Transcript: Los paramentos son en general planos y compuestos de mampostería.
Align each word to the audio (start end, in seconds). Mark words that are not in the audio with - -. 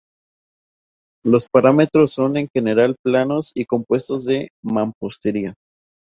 Los 1.23 1.47
paramentos 1.47 2.13
son 2.13 2.35
en 2.35 2.49
general 2.51 2.95
planos 3.03 3.51
y 3.53 3.65
compuestos 3.67 4.25
de 4.25 4.49
mampostería. 4.63 5.53